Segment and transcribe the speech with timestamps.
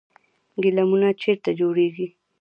[0.63, 2.07] ګلیمونه چیرته جوړیږي؟